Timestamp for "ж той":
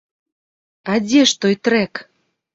1.33-1.55